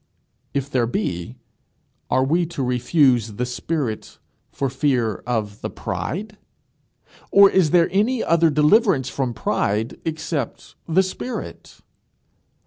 [0.55, 1.37] If there be,
[2.09, 4.17] are we to refuse the spirit
[4.51, 6.39] for fear of the pride?
[7.29, 11.81] Or is there any other deliverance from pride except the spirit?